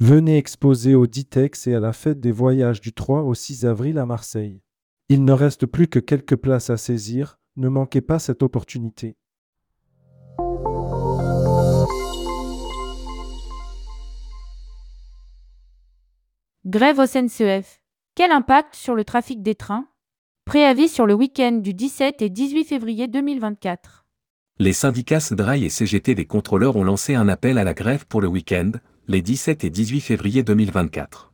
Venez 0.00 0.38
exposer 0.38 0.94
au 0.94 1.08
Ditex 1.08 1.66
et 1.66 1.74
à 1.74 1.80
la 1.80 1.92
fête 1.92 2.20
des 2.20 2.30
voyages 2.30 2.80
du 2.80 2.92
3 2.92 3.22
au 3.22 3.34
6 3.34 3.66
avril 3.66 3.98
à 3.98 4.06
Marseille. 4.06 4.62
Il 5.08 5.24
ne 5.24 5.32
reste 5.32 5.66
plus 5.66 5.88
que 5.88 5.98
quelques 5.98 6.36
places 6.36 6.70
à 6.70 6.76
saisir, 6.76 7.40
ne 7.56 7.68
manquez 7.68 8.00
pas 8.00 8.20
cette 8.20 8.44
opportunité. 8.44 9.16
Grève 16.64 17.00
au 17.00 17.06
SNCF. 17.06 17.80
Quel 18.14 18.30
impact 18.30 18.76
sur 18.76 18.94
le 18.94 19.02
trafic 19.02 19.42
des 19.42 19.56
trains? 19.56 19.88
Préavis 20.44 20.88
sur 20.88 21.06
le 21.06 21.14
week-end 21.14 21.52
du 21.52 21.74
17 21.74 22.22
et 22.22 22.30
18 22.30 22.64
février 22.66 23.08
2024. 23.08 24.06
Les 24.60 24.72
syndicats 24.72 25.18
SDRAI 25.18 25.64
et 25.64 25.68
CGT 25.68 26.14
des 26.14 26.26
contrôleurs 26.26 26.76
ont 26.76 26.84
lancé 26.84 27.16
un 27.16 27.28
appel 27.28 27.58
à 27.58 27.64
la 27.64 27.74
grève 27.74 28.06
pour 28.06 28.20
le 28.20 28.28
week-end, 28.28 28.70
les 29.10 29.22
17 29.22 29.64
et 29.64 29.70
18 29.70 30.00
février 30.02 30.42
2024. 30.42 31.32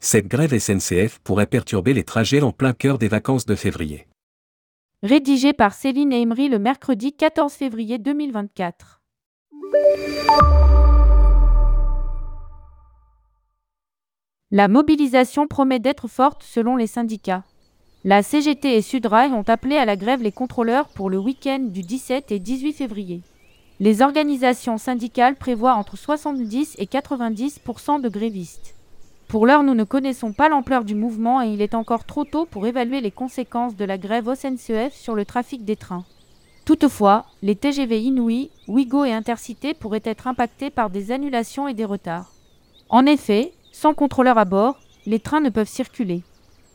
Cette 0.00 0.28
grève 0.28 0.58
SNCF 0.58 1.18
pourrait 1.20 1.46
perturber 1.46 1.94
les 1.94 2.04
trajets 2.04 2.42
en 2.42 2.52
plein 2.52 2.74
cœur 2.74 2.98
des 2.98 3.08
vacances 3.08 3.46
de 3.46 3.54
février. 3.54 4.06
Rédigé 5.02 5.54
par 5.54 5.72
Céline 5.72 6.12
Emery 6.12 6.50
le 6.50 6.58
mercredi 6.58 7.14
14 7.14 7.54
février 7.54 7.96
2024. 7.96 9.00
La 14.50 14.68
mobilisation 14.68 15.46
promet 15.46 15.80
d'être 15.80 16.06
forte 16.06 16.42
selon 16.42 16.76
les 16.76 16.86
syndicats. 16.86 17.44
La 18.04 18.22
CGT 18.22 18.76
et 18.76 18.82
Sudrail 18.82 19.32
ont 19.32 19.48
appelé 19.48 19.78
à 19.78 19.86
la 19.86 19.96
grève 19.96 20.22
les 20.22 20.32
contrôleurs 20.32 20.88
pour 20.88 21.08
le 21.08 21.16
week-end 21.16 21.60
du 21.60 21.80
17 21.80 22.30
et 22.30 22.40
18 22.40 22.74
février. 22.74 23.22
Les 23.80 24.02
organisations 24.02 24.78
syndicales 24.78 25.34
prévoient 25.34 25.74
entre 25.74 25.96
70 25.96 26.76
et 26.78 26.86
90% 26.86 28.00
de 28.00 28.08
grévistes. 28.08 28.74
Pour 29.26 29.46
l'heure, 29.46 29.64
nous 29.64 29.74
ne 29.74 29.82
connaissons 29.82 30.32
pas 30.32 30.48
l'ampleur 30.48 30.84
du 30.84 30.94
mouvement 30.94 31.42
et 31.42 31.48
il 31.48 31.60
est 31.60 31.74
encore 31.74 32.04
trop 32.04 32.24
tôt 32.24 32.46
pour 32.46 32.68
évaluer 32.68 33.00
les 33.00 33.10
conséquences 33.10 33.74
de 33.74 33.84
la 33.84 33.98
grève 33.98 34.28
au 34.28 34.34
SNCF 34.36 34.92
sur 34.92 35.16
le 35.16 35.24
trafic 35.24 35.64
des 35.64 35.74
trains. 35.74 36.04
Toutefois, 36.64 37.26
les 37.42 37.56
TGV 37.56 38.00
Inouï, 38.00 38.50
Ouigo 38.68 39.04
et 39.04 39.12
Intercité 39.12 39.74
pourraient 39.74 40.00
être 40.04 40.28
impactés 40.28 40.70
par 40.70 40.88
des 40.88 41.10
annulations 41.10 41.66
et 41.66 41.74
des 41.74 41.84
retards. 41.84 42.30
En 42.90 43.06
effet, 43.06 43.52
sans 43.72 43.92
contrôleur 43.92 44.38
à 44.38 44.44
bord, 44.44 44.78
les 45.04 45.18
trains 45.18 45.40
ne 45.40 45.50
peuvent 45.50 45.68
circuler. 45.68 46.22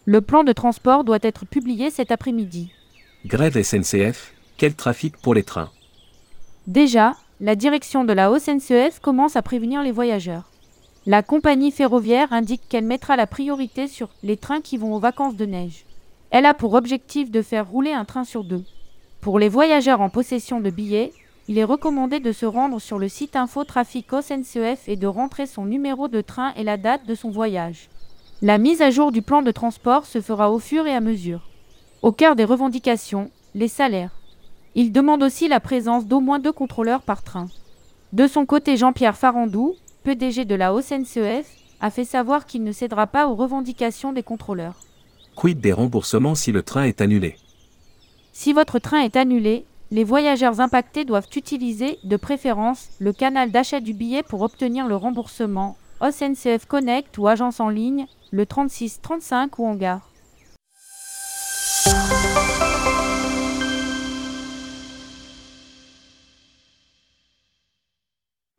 Le 0.06 0.20
plan 0.20 0.44
de 0.44 0.52
transport 0.52 1.06
doit 1.06 1.20
être 1.22 1.46
publié 1.46 1.92
cet 1.92 2.12
après-midi. 2.12 2.72
Grève 3.26 3.62
SNCF, 3.62 4.34
quel 4.58 4.76
trafic 4.76 5.16
pour 5.18 5.34
les 5.34 5.44
trains? 5.44 5.72
Déjà, 6.70 7.16
la 7.40 7.56
direction 7.56 8.04
de 8.04 8.14
la 8.14 8.30
SNCF 8.38 9.00
commence 9.00 9.36
à 9.36 9.42
prévenir 9.42 9.82
les 9.82 9.92
voyageurs. 9.92 10.52
La 11.08 11.24
compagnie 11.24 11.72
ferroviaire 11.72 12.32
indique 12.32 12.62
qu'elle 12.70 12.84
mettra 12.84 13.16
la 13.16 13.26
priorité 13.26 13.88
sur 13.88 14.10
les 14.22 14.38
trains 14.38 14.62
qui 14.62 14.78
vont 14.78 14.94
aux 14.94 15.00
vacances 15.00 15.36
de 15.36 15.48
neige. 15.48 15.86
Elle 16.30 16.46
a 16.46 16.54
pour 16.54 16.76
objectif 16.76 17.32
de 17.32 17.42
faire 17.42 17.68
rouler 17.68 17.92
un 17.92 18.06
train 18.06 18.24
sur 18.24 18.44
deux. 18.44 18.64
Pour 19.20 19.40
les 19.40 19.50
voyageurs 19.50 20.00
en 20.00 20.12
possession 20.12 20.60
de 20.60 20.70
billets, 20.70 21.12
il 21.48 21.58
est 21.58 21.64
recommandé 21.64 22.20
de 22.20 22.32
se 22.32 22.46
rendre 22.46 22.80
sur 22.80 23.00
le 23.00 23.10
site 23.10 23.36
Info 23.36 23.64
Trafic 23.64 24.06
SNCF 24.12 24.88
et 24.88 24.96
de 24.96 25.08
rentrer 25.08 25.48
son 25.48 25.66
numéro 25.66 26.08
de 26.08 26.22
train 26.22 26.54
et 26.54 26.64
la 26.64 26.78
date 26.78 27.08
de 27.08 27.16
son 27.16 27.32
voyage. 27.32 27.90
La 28.44 28.60
mise 28.60 28.84
à 28.84 28.92
jour 28.92 29.12
du 29.12 29.24
plan 29.24 29.42
de 29.42 29.50
transport 29.50 30.06
se 30.06 30.22
fera 30.22 30.52
au 30.52 30.60
fur 30.60 30.86
et 30.86 30.94
à 30.94 31.02
mesure. 31.02 31.50
Au 32.04 32.12
cœur 32.12 32.36
des 32.36 32.46
revendications, 32.46 33.32
les 33.56 33.68
salaires. 33.68 34.19
Il 34.82 34.94
demande 34.94 35.24
aussi 35.24 35.50
la 35.50 35.60
présence 35.60 36.08
d'au 36.08 36.22
moins 36.22 36.40
deux 36.40 36.54
contrôleurs 36.54 37.02
par 37.02 37.22
train. 37.22 37.50
De 38.14 38.28
son 38.28 38.46
côté, 38.46 38.78
Jean-Pierre 38.78 39.18
Farandou, 39.18 39.76
PDG 40.06 40.46
de 40.46 40.56
la 40.56 40.72
SNCF, 40.82 41.46
a 41.82 41.90
fait 41.90 42.06
savoir 42.06 42.46
qu'il 42.46 42.64
ne 42.64 42.72
cédera 42.72 43.06
pas 43.06 43.28
aux 43.28 43.36
revendications 43.36 44.14
des 44.14 44.24
contrôleurs. 44.24 44.80
Quid 45.36 45.60
des 45.60 45.74
remboursements 45.74 46.34
si 46.34 46.54
le 46.54 46.64
train 46.64 46.84
est 46.84 47.02
annulé? 47.02 47.36
Si 48.32 48.54
votre 48.54 48.80
train 48.80 49.02
est 49.02 49.18
annulé, 49.18 49.66
les 49.92 50.06
voyageurs 50.06 50.62
impactés 50.62 51.04
doivent 51.04 51.28
utiliser, 51.36 52.00
de 52.06 52.16
préférence, 52.16 52.88
le 53.00 53.12
canal 53.12 53.52
d'achat 53.52 53.82
du 53.82 53.92
billet 53.92 54.24
pour 54.24 54.44
obtenir 54.44 54.88
le 54.88 54.96
remboursement, 54.96 55.76
SNCF 56.02 56.68
Connect 56.68 57.18
ou 57.18 57.28
agence 57.28 57.60
en 57.60 57.68
ligne, 57.68 58.06
le 58.32 58.46
36 58.46 59.02
35 59.02 59.60
ou 59.60 59.68
en 59.68 59.76
gare. 59.76 60.09